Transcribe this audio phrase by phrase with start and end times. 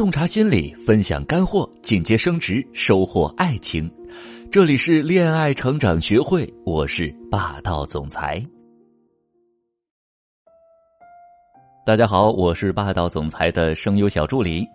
[0.00, 3.86] 洞察心理，分享干货，进阶升职，收获爱情。
[4.50, 8.42] 这里是恋爱成长学会，我是霸道总裁。
[11.84, 14.66] 大家好，我是霸道总裁的声优小助理。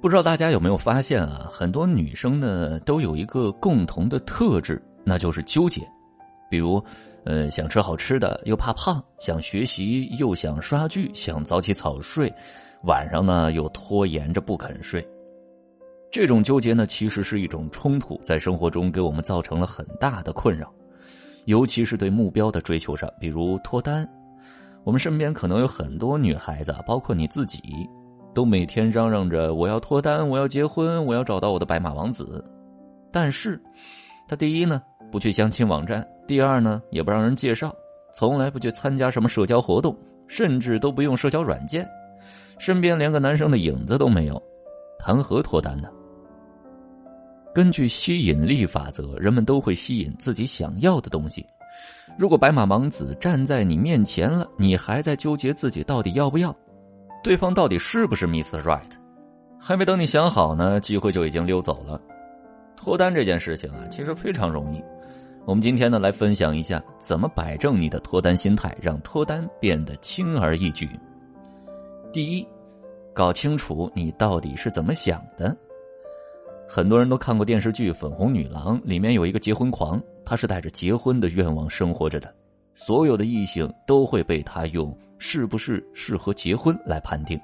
[0.00, 1.46] 不知道大家有没有发现啊？
[1.52, 5.82] 很多女生呢都有一个共同的特质，那就是纠结。
[6.48, 6.82] 比如，
[7.26, 12.32] 呃，想吃好吃的又怕胖，想学习又想刷剧，想早起早睡，
[12.84, 15.06] 晚上呢又拖延着不肯睡。
[16.10, 20.72] 这种纠结呢，其实是一种冲突，在生活中给我们造成了很大的困扰，
[21.46, 24.08] 尤其是对目标的追求上，比如脱单。
[24.84, 27.60] 我们身边可能有很多女孩子，包括你自己，
[28.32, 32.44] 都每天嚷嚷着我要脱单，我要结婚，我要找到我的白马王子。
[33.10, 33.60] 但是，
[34.28, 37.74] 他第一呢不去相亲网站，第二呢也不让人介绍，
[38.14, 39.96] 从来不去参加什么社交活动，
[40.28, 41.88] 甚至都不用社交软件，
[42.58, 44.42] 身边连个男生的影子都没有，
[44.98, 45.88] 谈何脱单呢？
[47.54, 51.44] 根据吸引力法则，人们都会吸引自己想要的东西。
[52.18, 56.54] 如果白马王子站在你面前了，你还在纠结自己到底要不要，
[57.22, 58.60] 对方到底是不是 Mr.
[58.62, 58.90] Right，
[59.58, 62.00] 还没等你想好呢，机会就已经溜走了。
[62.76, 64.82] 脱单这件事情啊，其实非常容易。
[65.44, 70.88] 我们今天呢，来分享一下怎么摆正你的脱单心态，让脱单变得轻而易举。
[72.14, 72.46] 第一，
[73.12, 75.54] 搞清楚你到底是怎么想的。
[76.68, 82.32] 很多人都看过电视剧《粉红女郎》，里面有一个结婚狂，他是带着结婚的愿望生活着的，
[82.72, 87.36] 所有的异性都会被他用是不是适合结婚来判定。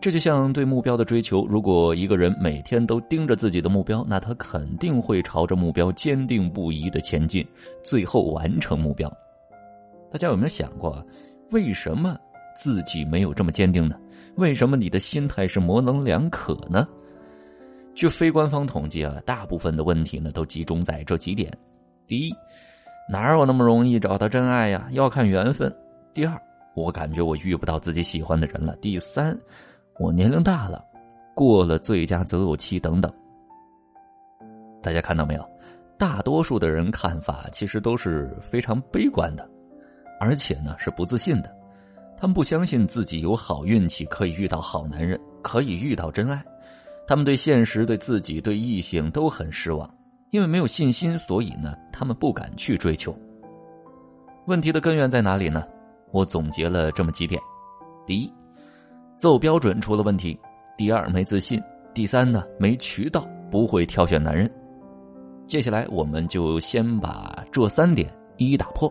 [0.00, 7.46] 这就像对目标的追求，如果一个人每天都盯着自己的目标，那他肯定会朝着目标坚定不移的前进，
[7.82, 9.06] 最后完成目标。
[10.10, 11.06] 大家有没有想过，
[11.50, 12.16] 为什么
[12.54, 13.98] 自己没有这么坚定呢？
[14.36, 16.86] 为什么你的心态是模棱两可呢？
[17.94, 21.52] 据非官方统计啊，大部分的问题呢都集中在这几点：
[22.06, 22.34] 第一，
[23.08, 24.88] 哪有那么容易找到真爱呀？
[24.90, 25.72] 要看缘分。
[26.12, 26.36] 第二，
[26.74, 28.74] 我感觉我遇不到自己喜欢的人了。
[28.76, 29.38] 第三，
[30.00, 30.84] 我年龄大了，
[31.34, 33.12] 过了最佳择偶期等等。
[34.82, 35.48] 大家看到没有？
[35.96, 39.48] 大多数的人看法其实都是非常悲观的，
[40.18, 41.63] 而且呢是不自信的。
[42.24, 46.42] 他们不相信自己有好运气，可以遇到好男人，可以遇到真爱。
[47.06, 49.86] 他们对现实、对自己、对异性都很失望，
[50.30, 53.14] 因为没有信心，所以呢，他们不敢去追求。
[54.46, 55.66] 问题的根源在哪里呢？
[56.12, 57.38] 我总结了这么几点：
[58.06, 58.32] 第一，
[59.18, 60.34] 择偶标准出了问题；
[60.78, 61.60] 第二，没自信；
[61.92, 64.50] 第三呢，没渠道，不会挑选男人。
[65.46, 68.90] 接下来，我们就先把这三点一一打破。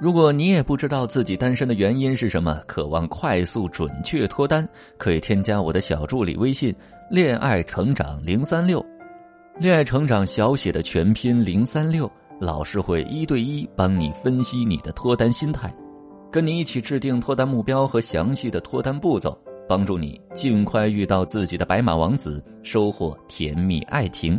[0.00, 4.68] 如果你也不知道自己单身的原因是什么，渴望快速准确脱单，
[4.98, 6.74] 可以添加我的小助理微信
[7.08, 8.84] “恋爱成长零三六”，
[9.56, 12.10] 恋爱成长小写的全拼零三六，
[12.40, 15.72] 老师会一对一帮你分析你的脱单心态，
[16.30, 19.38] 跟你一起制定脱单目标和详细的脱单步骤，
[19.68, 24.38] 帮助你尽快遇到自己的白马王子，收获甜蜜爱情。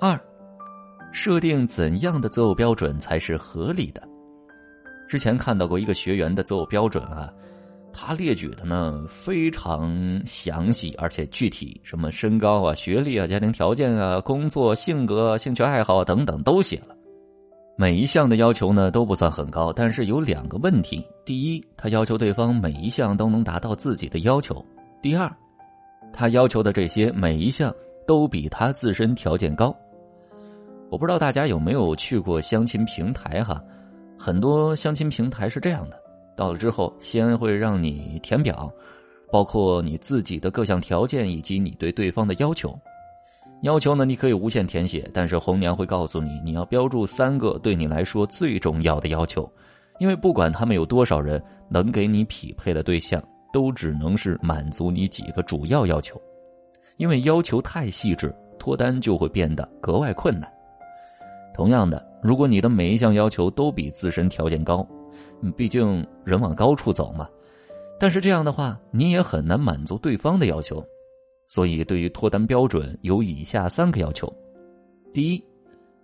[0.00, 0.18] 二。
[1.16, 4.06] 设定怎样的择偶标准才是合理的？
[5.08, 7.32] 之前看到过一个学员的择偶标准啊，
[7.90, 16.94] 他列举的呢非常详细而且具体，什么身高啊、学历啊、家庭条件啊、工作、性格、兴趣爱好等等都写了。
[17.78, 24.54] 每一项的要求呢都不算很高，但是有两个问题：第一，他要求对方每一项都能达到自己的要求；
[25.00, 25.34] 第二，
[26.12, 27.74] 他要求的这些每一项
[28.06, 29.74] 都比他自身条件高。
[30.88, 33.62] 我不知道大家有没有去过相亲平台哈，
[34.18, 35.98] 很多相亲平台是这样的，
[36.36, 38.70] 到了之后先会让你填表，
[39.32, 42.78] 包括你自己的各项条件以及你对对方的要求。
[43.62, 49.50] 要求呢你可以无限填写，但是红娘会告诉你，你要标注三个对你来说最重要的要求，
[49.98, 53.20] 因为不管他们有多少人能给你匹配的对象，
[53.52, 56.20] 都只能是满足你几个主要要求，
[56.96, 60.48] 因为要求太细致，脱单就会变得格外困难。
[61.56, 64.86] 同样的，如果你的每一项要求都比自身条件高，
[65.56, 67.26] 毕竟人往高处走嘛。
[67.98, 70.84] 但是这样的话，你也很难满足对方的要求。
[71.48, 74.30] 所以，对于脱单标准有以下三个要求：
[75.14, 75.42] 第一，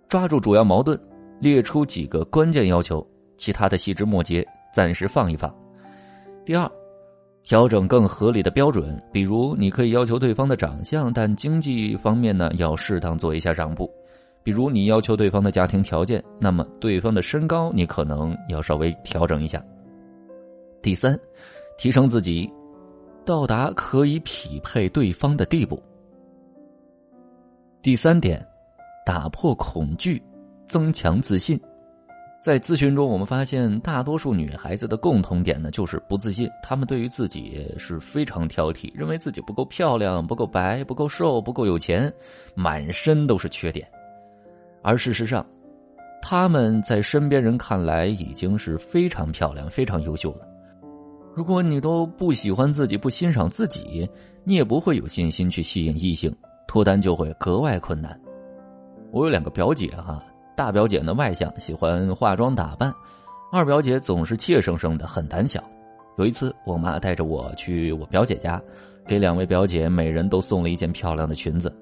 [0.09, 0.99] 抓住主要矛盾，
[1.39, 3.05] 列出几个关键要求，
[3.37, 5.51] 其他的细枝末节暂时放一放；
[6.43, 6.67] 第二，
[7.43, 13.87] 调整更合理的标准，比如你可以要求对方的长相，但经济方面呢，要适当做一下让步。
[14.43, 19.63] 比如你要求对方的家庭条件，那么对方的身高你可能要稍微调整一下。
[20.81, 21.17] 第三，
[21.77, 22.51] 提升自己，
[23.25, 25.81] 到达可以匹配对方的地步。
[27.81, 28.45] 第三点，
[29.05, 30.21] 打破恐惧，
[30.67, 31.59] 增强自信。
[32.41, 36.49] 在咨询中，我们发现大多数女孩子的共同点呢，就是不自信。
[36.61, 42.13] 她们对于自己是非常挑剔，认为自己不够漂亮、不够白、不够瘦、不够有钱，
[42.53, 43.87] 满身都是缺点。
[44.83, 45.45] 而事实上，
[46.21, 50.47] 她们在身边人看来已经是非常漂亮、非常优秀了。
[51.33, 54.07] 如果你都不喜欢自己、不欣赏自己，
[54.43, 56.31] 你也不会有信心去吸引异性，
[56.67, 58.19] 脱单就会格外困难。
[59.11, 60.23] 我有两个表姐哈，
[60.55, 62.91] 大表姐呢外向，喜欢化妆打扮；
[63.51, 65.63] 二表姐总是怯生生的，很胆小。
[66.17, 68.61] 有一次，我妈带着我去我表姐家，
[69.07, 71.73] 给两位表姐每人都送了一件漂亮的裙子。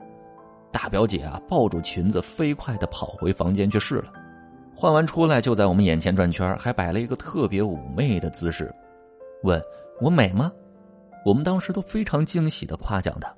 [0.72, 4.12] 大表姐啊，抱住裙子飞快的跑回房间去试了，
[4.76, 8.74] 换完出来就在我们眼前转圈，还摆了一个特别妩媚的姿势。
[9.44, 9.62] 问
[10.00, 10.52] 我美吗？
[11.26, 13.32] 我们当时都非常惊喜的夸奖她。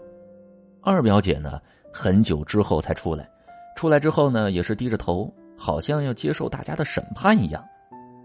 [0.82, 1.60] 二表姐呢，
[1.92, 3.30] 很久之后才出来，
[3.76, 7.64] 出来之后呢，也是低着头，好像要接受大家的审判一样。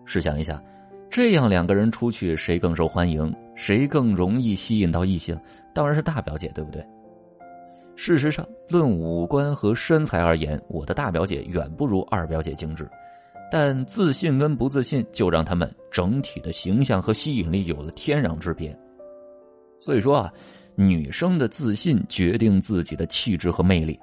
[0.04, 0.62] 试想一下，
[1.10, 3.34] 这样两个人出去，谁更受欢迎？
[3.54, 5.38] 谁更容易吸引到异性？
[5.74, 6.84] 当然是大表姐，对不对？
[8.00, 12.88] 事实上，论五官和身材而言，我的大表姐远不如二表姐精致。
[13.50, 18.74] 但自信跟不自信，就让他们整体的形象和吸引力有了天壤之别。
[19.80, 20.32] 所以说啊，
[20.76, 23.98] 女生的自信决定自己的气质和魅力。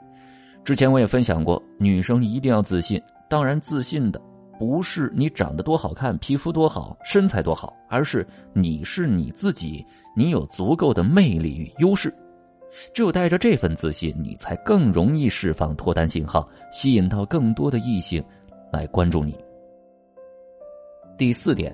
[0.65, 3.01] 之前我也分享过，女生一定要自信。
[3.30, 4.21] 当然，自信的
[4.59, 9.86] 不是你长得多好看、皮肤多好、身材多好，而是你是你自己，
[10.18, 12.13] 你有足够的魅力与优势。
[12.94, 18.24] 只有带着这份自信，你才更容易释放脱单信号，吸引到更多的异性。
[18.72, 19.33] 来关注你。
[21.18, 21.74] 第四点，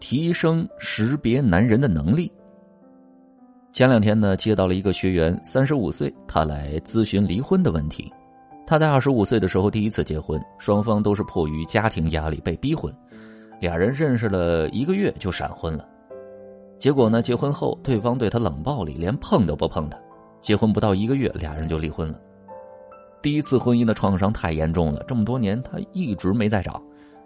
[0.00, 2.30] 提升识别男人的能力。
[3.72, 8.12] 前两天呢，接到了一个学员，三十五岁，他来咨询离婚的问题。
[8.66, 12.94] 他在二十五岁的时候第一次结婚，双方都是迫于家庭压力被逼婚，
[13.60, 15.88] 俩人认识了一个月就闪婚了。
[16.78, 19.98] 结果呢，结婚后对方对他冷暴力，连碰都不碰他。
[20.40, 22.20] 结婚不到一个月，俩人就离婚了。
[23.22, 26.82] 第一次婚姻的创伤太严重了，这么多年他一直没再找，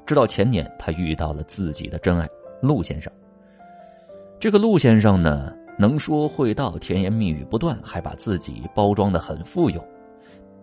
[0.07, 2.29] 直到前年他遇到了自己的真爱
[2.63, 3.13] 陆先生。
[4.39, 9.85] 这个陆先生呢，能说会道，甜言蜜语不断，还把自己包装的很富有，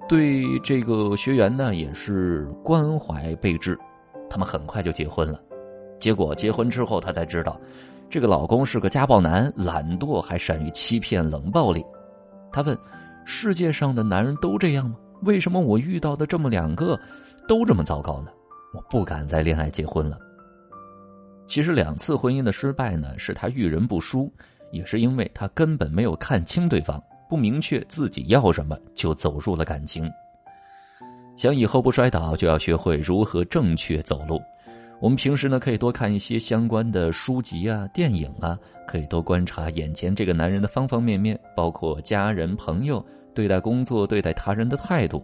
[0.07, 3.77] 对这个学员呢也是关怀备至，
[4.29, 5.41] 他们很快就结婚了。
[5.99, 7.59] 结果结婚之后，他才知道，
[8.15, 11.85] 这个老公是个家暴男，懒惰还善于欺骗冷暴力。
[12.49, 12.77] 他问：
[13.25, 14.95] 世界上的男人都这样吗？
[15.23, 16.97] 为什么我遇到的这么两个，
[17.45, 18.31] 都这么糟糕呢？
[18.73, 20.17] 我不敢再恋爱结婚了。
[21.45, 24.31] 其实两次婚姻的失败呢，是他遇人不淑，
[24.71, 30.09] 也是因为他根本没有看清对方，不明确自己要什么，就走入了感情。
[31.35, 34.41] 想以后不摔倒，就要学会如何正确走路。
[34.99, 38.57] 我们平时呢，可以多看一些相关的书籍啊、电影啊，
[38.87, 43.05] 可以多观察眼前这个男人的方方面面，包括家人、朋友。
[43.33, 45.21] 对待工作、对待他人的态度，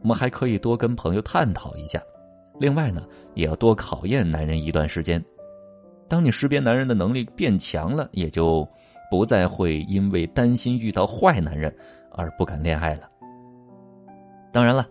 [0.00, 2.00] 我们还可以多跟朋友探讨一下。
[2.58, 5.22] 另外呢，也要多考验男人一段时间。
[6.08, 8.66] 当你识别男人的能力变强了，也就
[9.10, 11.70] 不再会因为担心遇到坏男人
[12.12, 13.02] 而不敢恋爱了。
[14.50, 14.88] 当然了。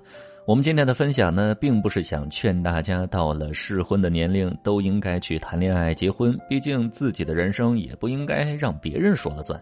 [0.48, 6.36] 我们今天的分享呢，并不是想劝大家到了适婚的年龄都应该去谈恋爱、结婚。
[6.50, 9.62] 毕竟自己的人生也不应该让别人说了算。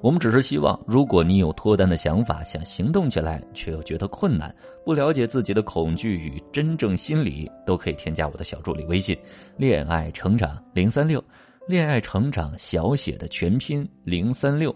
[0.00, 4.52] 我们只是希望，如果你有脱单的想法，想行动起来，却又觉得困难，
[4.82, 9.16] 不了解自己的恐惧与真正心理，都可以添加我的小助理微信
[9.58, 11.22] “恋爱成长零三六”，
[11.68, 14.74] 恋爱成长小写的全拼零三六。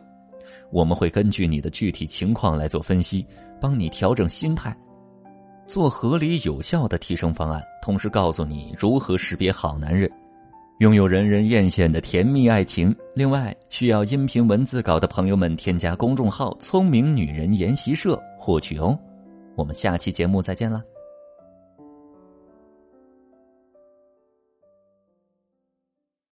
[0.71, 3.26] 我们会根据你的具体情况来做分析，
[3.59, 4.76] 帮你调整心态。
[5.68, 10.10] 做合理有效的提升方案，同时告诉你如何识别好男人，
[10.78, 12.94] 拥有人人艳羡的甜蜜爱情。
[13.14, 18.98] 另外，需要音频文字稿的朋友们，添加公众号“聪明女人研习社”获取哦。
[19.56, 20.82] 我们下期节目再见了。